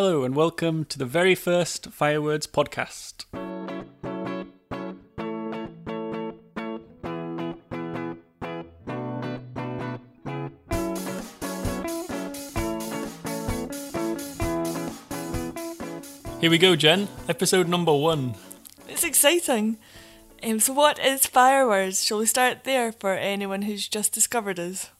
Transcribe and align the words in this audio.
Hello, 0.00 0.22
and 0.22 0.36
welcome 0.36 0.84
to 0.84 0.96
the 0.96 1.04
very 1.04 1.34
first 1.34 1.88
Firewords 1.90 2.46
podcast. 2.46 3.24
Here 16.40 16.48
we 16.48 16.58
go, 16.58 16.76
Jen. 16.76 17.08
Episode 17.28 17.66
number 17.66 17.92
one. 17.92 18.36
It's 18.88 19.02
exciting. 19.02 19.78
Um, 20.44 20.60
so, 20.60 20.74
what 20.74 21.00
is 21.00 21.26
Firewords? 21.26 22.04
Shall 22.04 22.18
we 22.18 22.26
start 22.26 22.62
there 22.62 22.92
for 22.92 23.14
anyone 23.14 23.62
who's 23.62 23.88
just 23.88 24.12
discovered 24.12 24.60
us? 24.60 24.90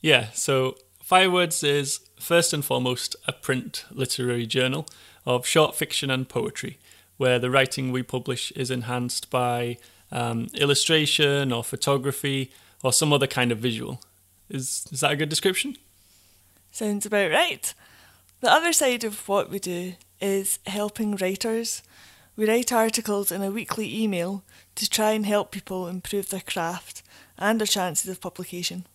Yeah, 0.00 0.30
so 0.32 0.74
Firewords 1.12 1.62
is 1.62 2.00
first 2.18 2.54
and 2.54 2.64
foremost 2.64 3.16
a 3.28 3.34
print 3.34 3.84
literary 3.90 4.46
journal 4.46 4.86
of 5.26 5.46
short 5.46 5.74
fiction 5.74 6.10
and 6.10 6.26
poetry, 6.26 6.78
where 7.18 7.38
the 7.38 7.50
writing 7.50 7.92
we 7.92 8.02
publish 8.02 8.50
is 8.52 8.70
enhanced 8.70 9.28
by 9.28 9.76
um, 10.10 10.48
illustration 10.54 11.52
or 11.52 11.62
photography 11.62 12.50
or 12.82 12.94
some 12.94 13.12
other 13.12 13.26
kind 13.26 13.52
of 13.52 13.58
visual. 13.58 14.00
Is, 14.48 14.86
is 14.90 15.00
that 15.00 15.12
a 15.12 15.16
good 15.16 15.28
description? 15.28 15.76
Sounds 16.70 17.04
about 17.04 17.30
right. 17.30 17.74
The 18.40 18.50
other 18.50 18.72
side 18.72 19.04
of 19.04 19.28
what 19.28 19.50
we 19.50 19.58
do 19.58 19.96
is 20.18 20.60
helping 20.64 21.16
writers. 21.16 21.82
We 22.36 22.48
write 22.48 22.72
articles 22.72 23.30
in 23.30 23.42
a 23.42 23.50
weekly 23.50 24.02
email 24.02 24.44
to 24.76 24.88
try 24.88 25.10
and 25.10 25.26
help 25.26 25.50
people 25.50 25.88
improve 25.88 26.30
their 26.30 26.40
craft 26.40 27.02
and 27.36 27.60
their 27.60 27.66
chances 27.66 28.08
of 28.08 28.22
publication. 28.22 28.86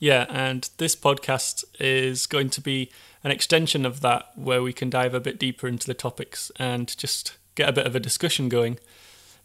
Yeah, 0.00 0.24
and 0.30 0.68
this 0.78 0.96
podcast 0.96 1.62
is 1.78 2.26
going 2.26 2.48
to 2.50 2.62
be 2.62 2.90
an 3.22 3.30
extension 3.30 3.84
of 3.84 4.00
that 4.00 4.30
where 4.34 4.62
we 4.62 4.72
can 4.72 4.88
dive 4.88 5.12
a 5.12 5.20
bit 5.20 5.38
deeper 5.38 5.68
into 5.68 5.86
the 5.86 5.94
topics 5.94 6.50
and 6.56 6.96
just 6.96 7.36
get 7.54 7.68
a 7.68 7.72
bit 7.72 7.86
of 7.86 7.94
a 7.94 8.00
discussion 8.00 8.48
going. 8.48 8.78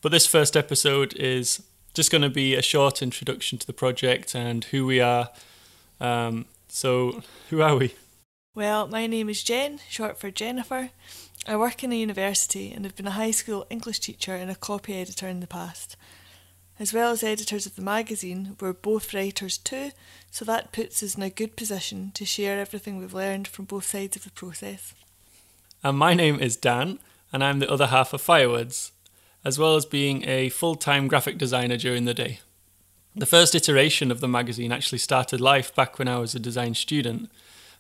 But 0.02 0.14
this 0.14 0.26
first 0.26 0.56
episode 0.56 1.14
is 1.16 1.62
just 1.94 2.10
going 2.10 2.22
to 2.22 2.30
be 2.30 2.56
a 2.56 2.62
short 2.62 3.02
introduction 3.02 3.58
to 3.58 3.68
the 3.68 3.74
project 3.74 4.34
and 4.34 4.64
who 4.64 4.86
we 4.86 5.02
are. 5.02 5.30
Um, 6.00 6.46
so, 6.70 7.22
who 7.50 7.62
are 7.62 7.76
we? 7.76 7.94
Well, 8.54 8.88
my 8.88 9.08
name 9.08 9.30
is 9.30 9.44
Jen, 9.44 9.82
short 9.90 10.18
for 10.18 10.32
Jennifer. 10.32 10.92
I 11.46 11.58
work 11.58 11.84
in 11.84 11.92
a 11.92 11.98
university 11.98 12.72
and 12.72 12.86
have 12.86 12.96
been 12.96 13.08
a 13.08 13.12
high 13.12 13.32
school 13.32 13.66
English 13.70 14.00
teacher 14.00 14.36
and 14.36 14.50
a 14.50 14.56
copy 14.56 14.96
editor 14.96 15.28
in 15.28 15.42
the 15.42 15.48
past. 15.48 15.98
As 16.78 16.94
well 16.94 17.12
as 17.12 17.24
editors 17.24 17.66
of 17.66 17.76
the 17.76 17.82
magazine, 17.82 18.58
we're 18.60 18.74
both 18.74 19.14
writers 19.14 19.58
too, 19.58 19.92
so 20.30 20.44
that 20.44 20.74
puts 20.74 21.02
us 21.02 21.16
in 21.16 21.24
a 21.24 21.30
good 21.30 21.56
position 21.56 22.12
to 22.16 22.26
share 22.26 22.60
everything 22.60 22.98
we've 22.98 23.14
learned 23.14 23.48
from 23.48 23.64
both 23.64 23.86
sides 23.86 24.18
of 24.18 24.26
the 24.26 24.32
process. 24.32 24.94
And 25.82 25.98
my 25.98 26.14
name 26.14 26.38
is 26.40 26.58
Dan, 26.58 27.00
and 27.32 27.44
I'm 27.44 27.60
the 27.60 27.72
other 27.72 27.88
half 27.88 28.12
of 28.12 28.20
Firewords, 28.20 28.92
as 29.46 29.58
well 29.58 29.78
as 29.78 29.86
being 29.86 30.28
a 30.28 30.50
full 30.50 30.76
time 30.76 31.08
graphic 31.08 31.38
designer 31.38 31.78
during 31.78 32.04
the 32.04 32.14
day. 32.14 32.40
The 33.16 33.26
first 33.26 33.56
iteration 33.56 34.12
of 34.12 34.20
the 34.20 34.28
magazine 34.28 34.74
actually 34.74 34.98
started 34.98 35.40
life 35.40 35.74
back 35.74 35.98
when 35.98 36.10
I 36.10 36.18
was 36.18 36.36
a 36.36 36.40
design 36.40 36.74
student, 36.74 37.32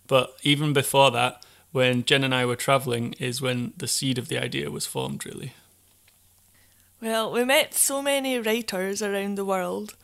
but 0.08 0.38
even 0.44 0.72
before 0.72 1.12
that, 1.12 1.44
when 1.74 2.06
Jen 2.06 2.24
and 2.24 2.34
I 2.34 2.46
were 2.46 2.56
travelling, 2.56 3.14
is 3.20 3.42
when 3.42 3.74
the 3.76 3.88
seed 3.90 4.18
of 4.18 4.30
the 4.30 4.42
idea 4.42 4.72
was 4.72 4.86
formed, 4.86 5.26
really. 5.26 5.54
Well, 7.02 7.30
we 7.32 7.44
met 7.44 7.74
so 7.74 8.02
many 8.02 8.40
writers 8.40 9.02
around 9.02 9.36
the 9.36 9.44
world 9.46 9.96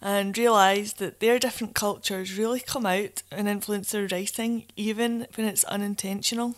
and 0.00 0.38
realised 0.38 0.98
that 0.98 1.18
their 1.18 1.40
different 1.40 1.74
cultures 1.74 2.38
really 2.38 2.60
come 2.60 2.86
out 2.86 3.24
and 3.32 3.48
influence 3.48 3.90
their 3.90 4.06
writing, 4.06 4.66
even 4.76 5.26
when 5.34 5.48
it's 5.48 5.64
unintentional. 5.64 6.54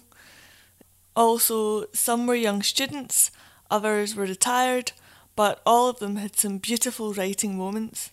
Also, 1.17 1.87
some 1.95 2.27
were 2.27 2.35
young 2.35 2.63
students, 2.63 3.31
others 3.71 4.15
were 4.15 4.27
retired, 4.27 4.93
but 5.35 5.63
all 5.65 5.89
of 5.89 6.01
them 6.01 6.17
had 6.17 6.39
some 6.39 6.59
beautiful 6.59 7.15
writing 7.15 7.57
moments. 7.57 8.11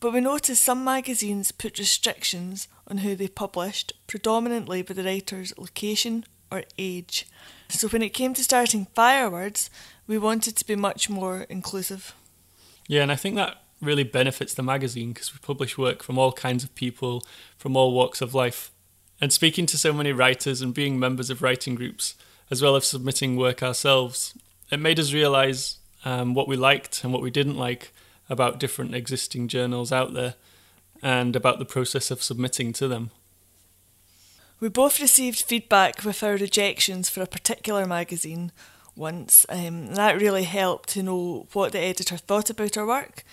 But 0.00 0.12
we 0.12 0.20
noticed 0.20 0.64
some 0.64 0.82
magazines 0.82 1.52
put 1.52 1.78
restrictions 1.78 2.66
on 2.88 2.98
who 2.98 3.14
they 3.14 3.28
published, 3.28 3.92
predominantly 4.08 4.82
by 4.82 4.94
the 4.94 5.04
writer's 5.04 5.56
location 5.56 6.24
or 6.50 6.64
age. 6.78 7.26
So 7.68 7.86
when 7.88 8.02
it 8.02 8.14
came 8.14 8.34
to 8.34 8.42
starting 8.42 8.86
Firewords, 8.94 9.70
we 10.10 10.18
wanted 10.18 10.56
to 10.56 10.66
be 10.66 10.74
much 10.74 11.08
more 11.08 11.42
inclusive. 11.48 12.16
Yeah, 12.88 13.02
and 13.02 13.12
I 13.12 13.14
think 13.14 13.36
that 13.36 13.62
really 13.80 14.02
benefits 14.02 14.52
the 14.52 14.62
magazine 14.62 15.12
because 15.12 15.32
we 15.32 15.38
publish 15.40 15.78
work 15.78 16.02
from 16.02 16.18
all 16.18 16.32
kinds 16.32 16.64
of 16.64 16.74
people 16.74 17.24
from 17.56 17.76
all 17.76 17.94
walks 17.94 18.20
of 18.20 18.34
life. 18.34 18.72
And 19.20 19.32
speaking 19.32 19.66
to 19.66 19.78
so 19.78 19.92
many 19.92 20.10
writers 20.10 20.62
and 20.62 20.74
being 20.74 20.98
members 20.98 21.30
of 21.30 21.42
writing 21.42 21.76
groups, 21.76 22.16
as 22.50 22.60
well 22.60 22.74
as 22.74 22.88
submitting 22.88 23.36
work 23.36 23.62
ourselves, 23.62 24.36
it 24.72 24.80
made 24.80 24.98
us 24.98 25.12
realise 25.12 25.78
um, 26.04 26.34
what 26.34 26.48
we 26.48 26.56
liked 26.56 27.04
and 27.04 27.12
what 27.12 27.22
we 27.22 27.30
didn't 27.30 27.56
like 27.56 27.92
about 28.28 28.58
different 28.58 28.96
existing 28.96 29.46
journals 29.46 29.92
out 29.92 30.12
there 30.12 30.34
and 31.04 31.36
about 31.36 31.60
the 31.60 31.64
process 31.64 32.10
of 32.10 32.20
submitting 32.20 32.72
to 32.72 32.88
them. 32.88 33.12
We 34.58 34.70
both 34.70 35.00
received 35.00 35.42
feedback 35.42 36.04
with 36.04 36.24
our 36.24 36.32
rejections 36.32 37.08
for 37.08 37.22
a 37.22 37.28
particular 37.28 37.86
magazine 37.86 38.50
once. 39.00 39.44
Um, 39.48 39.94
that 39.94 40.20
really 40.20 40.44
helped 40.44 40.90
to 40.90 41.02
know 41.02 41.48
what 41.52 41.72
the 41.72 41.80
editor 41.80 42.16
thought 42.16 42.50
about 42.50 42.76
our 42.76 42.86
work. 42.86 43.24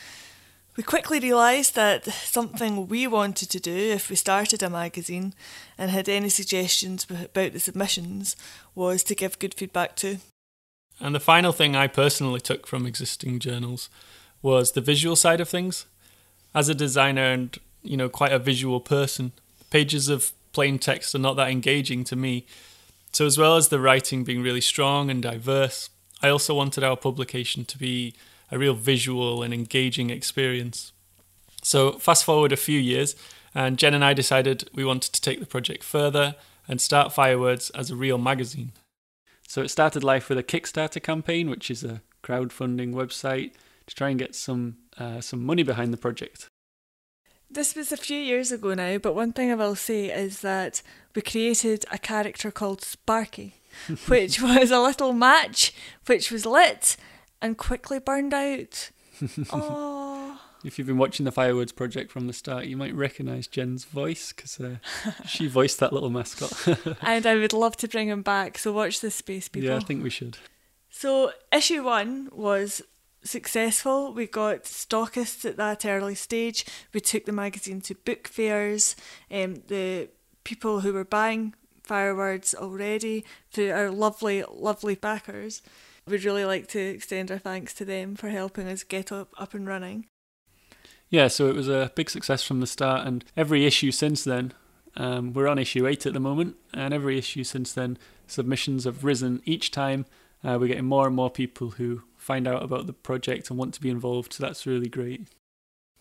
We 0.77 0.83
quickly 0.83 1.19
realised 1.19 1.75
that 1.75 2.05
something 2.05 2.87
we 2.87 3.07
wanted 3.07 3.49
to 3.49 3.59
do 3.59 3.75
if 3.75 4.09
we 4.09 4.15
started 4.15 4.61
a 4.61 4.69
magazine 4.69 5.33
and 5.75 5.89
had 5.89 6.07
any 6.07 6.29
suggestions 6.29 7.05
about 7.09 7.53
the 7.53 7.59
submissions 7.59 8.35
was 8.75 9.03
to 9.05 9.15
give 9.15 9.39
good 9.39 9.55
feedback 9.55 9.95
to. 9.97 10.17
And 10.99 11.15
the 11.15 11.19
final 11.19 11.51
thing 11.51 11.75
I 11.75 11.87
personally 11.87 12.39
took 12.39 12.67
from 12.67 12.85
existing 12.85 13.39
journals 13.39 13.89
was 14.43 14.71
the 14.71 14.81
visual 14.81 15.15
side 15.15 15.41
of 15.41 15.49
things. 15.49 15.85
As 16.53 16.69
a 16.69 16.75
designer 16.75 17.25
and 17.25 17.57
you 17.83 17.97
know 17.97 18.09
quite 18.09 18.31
a 18.31 18.39
visual 18.39 18.79
person, 18.79 19.31
pages 19.69 20.09
of 20.09 20.31
plain 20.53 20.79
text 20.79 21.13
are 21.15 21.19
not 21.19 21.35
that 21.37 21.49
engaging 21.49 22.03
to 22.05 22.15
me. 22.15 22.45
So, 23.17 23.25
as 23.25 23.35
well 23.35 23.55
as 23.55 23.69
the 23.69 23.79
writing 23.79 24.23
being 24.23 24.43
really 24.43 24.61
strong 24.61 25.09
and 25.09 25.23
diverse, 25.23 25.89
I 26.21 26.29
also 26.29 26.53
wanted 26.53 26.83
our 26.83 26.95
publication 26.95 27.65
to 27.65 27.75
be 27.75 28.13
a 28.51 28.59
real 28.59 28.75
visual 28.75 29.41
and 29.41 29.55
engaging 29.55 30.11
experience. 30.11 30.91
So, 31.63 31.93
fast 31.93 32.23
forward 32.23 32.51
a 32.51 32.55
few 32.55 32.79
years, 32.79 33.15
and 33.55 33.79
Jen 33.79 33.95
and 33.95 34.05
I 34.05 34.13
decided 34.13 34.69
we 34.71 34.85
wanted 34.85 35.13
to 35.13 35.21
take 35.21 35.39
the 35.39 35.47
project 35.47 35.83
further 35.83 36.35
and 36.67 36.79
start 36.79 37.11
Firewords 37.11 37.71
as 37.71 37.89
a 37.89 37.95
real 37.95 38.19
magazine. 38.19 38.73
So, 39.47 39.63
it 39.63 39.69
started 39.69 40.03
life 40.03 40.29
with 40.29 40.37
a 40.37 40.43
Kickstarter 40.43 41.01
campaign, 41.01 41.49
which 41.49 41.71
is 41.71 41.83
a 41.83 42.03
crowdfunding 42.23 42.93
website 42.93 43.53
to 43.87 43.95
try 43.95 44.09
and 44.09 44.19
get 44.19 44.35
some 44.35 44.77
uh, 44.99 45.21
some 45.21 45.43
money 45.43 45.63
behind 45.63 45.91
the 45.91 45.97
project. 45.97 46.49
This 47.49 47.75
was 47.75 47.91
a 47.91 47.97
few 47.97 48.19
years 48.19 48.51
ago 48.51 48.73
now, 48.73 48.97
but 48.97 49.15
one 49.15 49.31
thing 49.31 49.51
I 49.51 49.55
will 49.55 49.75
say 49.75 50.07
is 50.07 50.41
that 50.41 50.81
we 51.15 51.21
created 51.21 51.85
a 51.91 51.97
character 51.97 52.51
called 52.51 52.81
Sparky, 52.81 53.55
which 54.07 54.41
was 54.41 54.69
a 54.71 54.79
little 54.79 55.13
match 55.13 55.73
which 56.05 56.29
was 56.31 56.45
lit 56.45 56.97
and 57.41 57.57
quickly 57.57 57.99
burned 57.99 58.33
out. 58.33 58.91
Oh. 59.51 60.39
If 60.63 60.77
you've 60.77 60.87
been 60.87 60.97
watching 60.97 61.23
the 61.23 61.31
Firewords 61.31 61.71
project 61.71 62.11
from 62.11 62.27
the 62.27 62.33
start, 62.33 62.65
you 62.65 62.75
might 62.75 62.93
recognise 62.93 63.47
Jen's 63.47 63.85
voice 63.85 64.33
because 64.33 64.59
uh, 64.59 64.75
she 65.25 65.47
voiced 65.47 65.79
that 65.79 65.93
little 65.93 66.09
mascot. 66.09 66.51
and 67.01 67.25
I 67.25 67.35
would 67.35 67.53
love 67.53 67.77
to 67.77 67.87
bring 67.87 68.09
him 68.09 68.21
back, 68.21 68.57
so 68.57 68.73
watch 68.73 68.99
this 68.99 69.15
space, 69.15 69.47
people. 69.47 69.69
Yeah, 69.69 69.77
I 69.77 69.79
think 69.79 70.03
we 70.03 70.09
should. 70.09 70.37
So, 70.89 71.31
issue 71.51 71.83
one 71.83 72.29
was 72.31 72.81
successful. 73.27 74.13
We 74.13 74.27
got 74.27 74.63
stockists 74.63 75.45
at 75.45 75.57
that 75.57 75.85
early 75.85 76.15
stage. 76.15 76.65
We 76.93 76.99
took 76.99 77.25
the 77.25 77.31
magazine 77.31 77.81
to 77.81 77.95
book 77.95 78.27
fairs. 78.27 78.95
Um, 79.31 79.63
the 79.67 80.09
people 80.43 80.81
who 80.81 80.93
were 80.93 81.05
buying 81.05 81.53
Firewords 81.87 82.53
already 82.53 83.23
through 83.49 83.71
our 83.71 83.89
lovely, 83.89 84.43
lovely 84.51 84.95
backers. 84.95 85.61
We'd 86.05 86.25
really 86.25 86.43
like 86.43 86.67
to 86.69 86.79
extend 86.79 87.31
our 87.31 87.37
thanks 87.37 87.73
to 87.75 87.85
them 87.85 88.15
for 88.15 88.27
helping 88.27 88.67
us 88.67 88.83
get 88.83 89.11
up, 89.11 89.29
up 89.37 89.53
and 89.53 89.65
running. 89.65 90.07
Yeah, 91.09 91.29
so 91.29 91.47
it 91.47 91.55
was 91.55 91.69
a 91.69 91.91
big 91.95 92.09
success 92.09 92.43
from 92.43 92.59
the 92.59 92.67
start, 92.67 93.07
and 93.07 93.23
every 93.37 93.65
issue 93.65 93.91
since 93.91 94.25
then, 94.25 94.53
um, 94.97 95.31
we're 95.31 95.47
on 95.47 95.57
issue 95.57 95.87
8 95.87 96.05
at 96.05 96.13
the 96.13 96.19
moment, 96.19 96.57
and 96.73 96.93
every 96.93 97.17
issue 97.17 97.45
since 97.45 97.71
then, 97.71 97.97
submissions 98.27 98.83
have 98.83 99.05
risen 99.05 99.41
each 99.45 99.71
time. 99.71 100.05
Uh, 100.43 100.57
we're 100.59 100.67
getting 100.67 100.85
more 100.85 101.07
and 101.07 101.15
more 101.15 101.29
people 101.29 101.71
who 101.71 102.03
find 102.27 102.45
out 102.45 102.61
about 102.61 102.87
the 102.87 102.93
project 102.93 103.49
and 103.49 103.57
want 103.57 103.73
to 103.73 103.81
be 103.81 103.89
involved. 103.89 104.33
So 104.33 104.43
that's 104.43 104.67
really 104.67 104.89
great. 104.89 105.27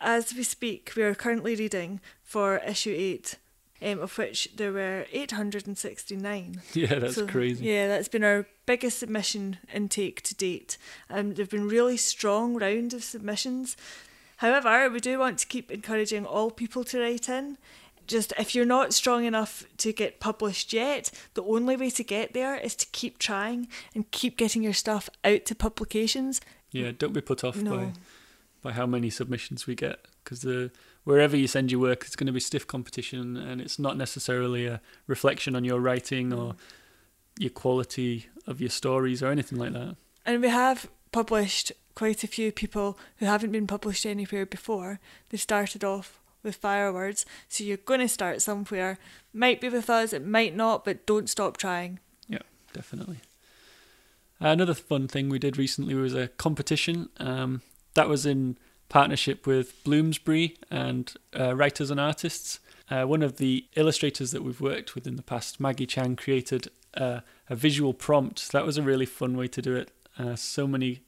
As 0.00 0.34
we 0.34 0.43
speak, 0.43 0.93
we 0.96 1.05
are 1.05 1.14
currently 1.14 1.55
reading 1.55 2.00
for 2.23 2.58
issue 2.58 2.94
8, 2.94 3.37
um, 3.81 4.00
of 4.00 4.19
which 4.19 4.49
there 4.56 4.73
were 4.73 5.06
869. 5.12 6.61
Yeah, 6.75 6.99
that's 6.99 7.14
so, 7.14 7.26
crazy. 7.26 7.64
Yeah, 7.67 7.87
that's 7.87 8.08
been 8.08 8.25
our 8.25 8.46
biggest 8.67 8.99
submission 8.99 9.58
intake 9.73 10.20
to 10.23 10.34
date. 10.34 10.76
Um, 11.08 11.34
there 11.34 11.44
have 11.44 11.50
been 11.50 11.69
really 11.69 11.96
strong 11.96 12.56
round 12.56 12.93
of 12.93 13.05
submissions. 13.05 13.76
However, 14.38 14.90
we 14.90 15.00
do 15.00 15.20
want 15.20 15.38
to 15.38 15.46
keep 15.46 15.70
encouraging 15.70 16.26
all 16.26 16.50
people 16.50 16.82
to 16.84 17.00
write 17.00 17.29
in. 17.29 17.56
Just 18.06 18.32
if 18.38 18.55
you're 18.55 18.64
not 18.64 18.93
strong 18.93 19.25
enough 19.25 19.64
to 19.79 19.93
get 19.93 20.20
published 20.20 20.73
yet, 20.73 21.11
the 21.35 21.43
only 21.43 21.76
way 21.76 21.91
to 21.91 22.05
get 22.05 22.32
there 22.35 22.56
is 22.56 22.75
to 22.76 22.87
keep 22.93 23.19
trying 23.19 23.69
and 23.94 24.11
keep 24.11 24.37
getting 24.37 24.62
your 24.62 24.73
stuff 24.73 25.08
out 25.25 25.44
to 25.47 25.55
publications. 25.55 26.41
Yeah, 26.70 26.93
don't 26.97 27.12
be 27.12 27.20
put 27.20 27.44
off 27.44 27.56
No. 27.56 27.76
by 27.76 27.93
by 28.62 28.73
how 28.73 28.87
many 28.87 29.11
submissions 29.11 29.67
we 29.67 29.76
get 29.76 30.00
because 30.25 30.41
the 30.41 30.73
wherever 31.05 31.37
you 31.37 31.47
send 31.47 31.70
your 31.70 31.81
work, 31.81 32.03
it's 32.05 32.17
going 32.17 32.26
to 32.26 32.32
be 32.32 32.41
stiff 32.41 32.67
competition, 32.67 33.37
and 33.37 33.61
it's 33.61 33.79
not 33.79 33.97
necessarily 33.97 34.67
a 34.67 34.81
reflection 35.06 35.55
on 35.55 35.64
your 35.64 35.79
writing 35.79 36.32
or 36.32 36.56
your 37.38 37.50
quality 37.50 38.26
of 38.47 38.61
your 38.61 38.70
stories 38.70 39.23
or 39.23 39.29
anything 39.31 39.58
like 39.58 39.73
that. 39.73 39.97
And 40.25 40.43
we 40.43 40.49
have 40.49 40.88
published 41.12 41.70
quite 41.94 42.25
a 42.25 42.26
few 42.26 42.50
people 42.50 42.99
who 43.19 43.26
haven't 43.26 43.53
been 43.53 43.67
published 43.69 44.05
anywhere 44.05 44.44
before. 44.44 44.99
They 45.31 45.38
started 45.38 45.85
off 45.85 46.19
with 46.46 46.56
Firewords, 46.56 47.26
so 47.48 47.62
you're 47.62 47.76
going 47.76 48.00
to 48.00 48.08
start 48.08 48.40
somewhere. 48.40 48.98
Might 49.34 49.60
be 49.60 49.69
with 49.69 49.90
us, 49.90 50.14
it 50.14 50.26
might 50.26 50.56
not, 50.56 50.84
but 50.84 51.04
don't 51.04 51.28
stop 51.28 51.58
trying. 51.58 51.98
Yeah, 52.26 52.38
definitely. 52.72 53.19
Another 54.40 54.75
fun 54.75 55.08
thing 55.08 55.28
we 55.28 55.38
did 55.38 55.58
recently 55.58 55.94
was 55.94 56.14
a 56.14 56.28
competition. 56.28 57.10
Um, 57.19 57.60
that 57.94 58.08
was 58.08 58.25
in 58.25 58.56
partnership 58.88 59.46
with 59.46 59.82
Bloomsbury 59.84 60.56
and 60.70 61.12
uh, 61.38 61.54
Writers 61.54 61.90
and 61.90 62.00
Artists. 62.00 62.60
Uh, 62.90 63.04
one 63.04 63.22
of 63.22 63.38
the 63.38 63.66
illustrators 63.75 64.31
that 64.31 64.44
we've 64.44 64.60
worked 64.60 64.94
with 64.94 65.06
in 65.06 65.16
the 65.16 65.22
past, 65.22 65.58
Maggie 65.58 65.87
Chang, 65.87 66.14
created 66.14 66.69
uh, 66.94 67.20
a 67.50 67.56
visual 67.56 67.93
prompt. 67.93 68.52
That 68.52 68.64
was 68.64 68.78
a 68.78 68.82
really 68.82 69.06
fun 69.06 69.37
way 69.37 69.48
to 69.48 69.60
do 69.60 69.75
it. 69.75 69.90
Uh, 70.19 70.37
so 70.37 70.66
many 70.66 71.00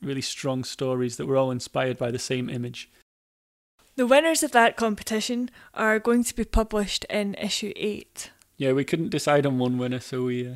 really 0.00 0.20
strong 0.20 0.64
stories 0.64 1.16
that 1.16 1.26
were 1.26 1.36
all 1.36 1.50
inspired 1.50 1.96
by 1.96 2.10
the 2.10 2.18
same 2.18 2.50
image. 2.50 2.90
The 3.96 4.06
winners 4.06 4.42
of 4.42 4.52
that 4.52 4.76
competition 4.76 5.50
are 5.74 5.98
going 5.98 6.24
to 6.24 6.34
be 6.34 6.44
published 6.44 7.04
in 7.10 7.34
issue 7.34 7.72
8. 7.76 8.30
Yeah, 8.56 8.72
we 8.72 8.84
couldn't 8.84 9.10
decide 9.10 9.44
on 9.44 9.58
one 9.58 9.76
winner, 9.76 10.00
so 10.00 10.24
we 10.24 10.46
uh, 10.46 10.54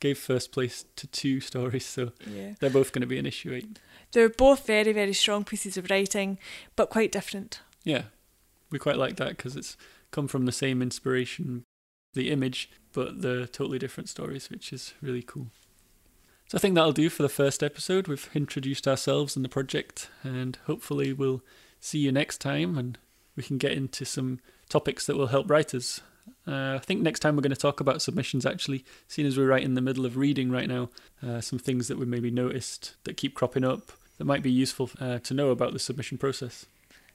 gave 0.00 0.18
first 0.18 0.52
place 0.52 0.84
to 0.96 1.06
two 1.06 1.40
stories. 1.50 1.84
So 1.86 2.12
Yeah. 2.26 2.54
they're 2.60 2.70
both 2.70 2.92
going 2.92 3.00
to 3.02 3.06
be 3.06 3.18
in 3.18 3.26
issue 3.26 3.52
eight. 3.52 3.78
They're 4.12 4.28
both 4.30 4.66
very, 4.66 4.92
very 4.92 5.12
strong 5.12 5.44
pieces 5.44 5.76
of 5.76 5.90
writing, 5.90 6.38
but 6.76 6.88
quite 6.88 7.12
different. 7.12 7.60
Yeah, 7.84 8.04
we 8.70 8.78
quite 8.78 8.96
like 8.96 9.16
that 9.16 9.30
because 9.36 9.54
it's 9.56 9.76
come 10.10 10.28
from 10.28 10.46
the 10.46 10.52
same 10.52 10.80
inspiration, 10.80 11.64
the 12.14 12.30
image, 12.30 12.70
but 12.94 13.20
they're 13.20 13.46
totally 13.46 13.78
different 13.78 14.08
stories, 14.08 14.48
which 14.48 14.72
is 14.72 14.94
really 15.02 15.22
cool. 15.22 15.48
So 16.48 16.56
I 16.56 16.60
think 16.60 16.74
that'll 16.74 16.92
do 16.92 17.10
for 17.10 17.22
the 17.22 17.28
first 17.28 17.62
episode. 17.62 18.08
We've 18.08 18.30
introduced 18.34 18.88
ourselves 18.88 19.36
and 19.36 19.44
the 19.44 19.50
project, 19.50 20.08
and 20.22 20.56
hopefully 20.66 21.12
we'll 21.12 21.42
see 21.80 21.98
you 21.98 22.12
next 22.12 22.38
time, 22.38 22.76
and 22.78 22.98
we 23.36 23.42
can 23.42 23.58
get 23.58 23.72
into 23.72 24.04
some 24.04 24.40
topics 24.68 25.06
that 25.06 25.16
will 25.16 25.28
help 25.28 25.50
writers. 25.50 26.00
Uh, 26.46 26.74
I 26.74 26.78
think 26.78 27.00
next 27.00 27.20
time 27.20 27.36
we're 27.36 27.42
going 27.42 27.50
to 27.50 27.56
talk 27.56 27.80
about 27.80 28.02
submissions. 28.02 28.44
Actually, 28.44 28.84
seeing 29.06 29.26
as 29.26 29.38
we're 29.38 29.48
right 29.48 29.62
in 29.62 29.74
the 29.74 29.80
middle 29.80 30.06
of 30.06 30.16
reading 30.16 30.50
right 30.50 30.68
now, 30.68 30.90
uh, 31.26 31.40
some 31.40 31.58
things 31.58 31.88
that 31.88 31.98
we 31.98 32.06
maybe 32.06 32.30
noticed 32.30 32.96
that 33.04 33.16
keep 33.16 33.34
cropping 33.34 33.64
up 33.64 33.92
that 34.18 34.24
might 34.24 34.42
be 34.42 34.50
useful 34.50 34.90
uh, 35.00 35.18
to 35.20 35.34
know 35.34 35.50
about 35.50 35.72
the 35.72 35.78
submission 35.78 36.18
process. 36.18 36.66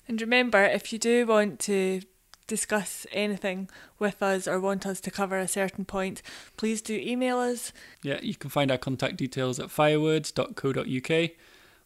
And 0.08 0.20
remember, 0.20 0.64
if 0.64 0.92
you 0.92 1.00
do 1.00 1.26
want 1.26 1.60
to 1.62 2.02
discuss 2.48 3.08
anything 3.12 3.70
with 4.00 4.22
us 4.22 4.48
or 4.48 4.60
want 4.60 4.86
us 4.86 5.00
to 5.02 5.12
cover 5.12 5.38
a 5.38 5.48
certain 5.48 5.86
point, 5.86 6.22
please 6.58 6.82
do 6.82 6.96
email 6.96 7.38
us. 7.38 7.72
Yeah, 8.02 8.20
you 8.22 8.36
can 8.36 8.50
find 8.50 8.72
our 8.72 8.78
contact 8.78 9.18
details 9.18 9.60
at 9.60 9.72
firewords.co.uk 9.72 11.30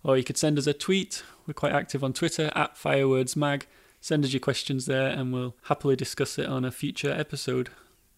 or 0.03 0.17
you 0.17 0.23
could 0.23 0.37
send 0.37 0.57
us 0.57 0.67
a 0.67 0.73
tweet. 0.73 1.23
We're 1.45 1.53
quite 1.53 1.73
active 1.73 2.03
on 2.03 2.13
Twitter 2.13 2.51
at 2.55 2.75
firewordsmag. 2.75 3.63
Send 4.01 4.25
us 4.25 4.33
your 4.33 4.39
questions 4.39 4.85
there 4.85 5.07
and 5.09 5.33
we'll 5.33 5.55
happily 5.63 5.95
discuss 5.95 6.37
it 6.37 6.47
on 6.47 6.65
a 6.65 6.71
future 6.71 7.11
episode. 7.11 7.69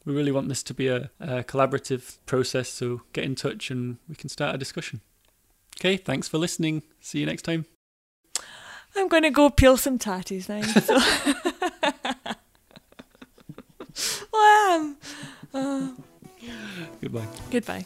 We 0.05 0.13
really 0.13 0.31
want 0.31 0.49
this 0.49 0.63
to 0.63 0.73
be 0.73 0.87
a, 0.87 1.09
a 1.19 1.43
collaborative 1.43 2.17
process, 2.25 2.69
so 2.69 3.01
get 3.13 3.25
in 3.25 3.35
touch 3.35 3.69
and 3.69 3.97
we 4.07 4.15
can 4.15 4.29
start 4.29 4.55
a 4.55 4.57
discussion. 4.57 5.01
Okay, 5.79 5.97
thanks 5.97 6.27
for 6.27 6.37
listening. 6.37 6.83
See 6.99 7.19
you 7.19 7.25
next 7.25 7.43
time. 7.43 7.65
I'm 8.95 9.07
going 9.07 9.23
to 9.23 9.29
go 9.29 9.49
peel 9.49 9.77
some 9.77 9.99
tatties 9.99 10.49
now. 10.49 10.61
So. 10.61 10.95
well, 14.31 14.41
I 14.41 14.93
am. 15.53 15.53
Uh, 15.53 15.89
Goodbye. 17.01 17.27
goodbye. 17.51 17.85